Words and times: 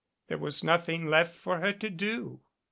There 0.29 0.39
was 0.39 0.63
nothing 0.63 1.05
left 1.05 1.35
for 1.35 1.59
her 1.59 1.73
to 1.73 1.89
do. 1.91 2.39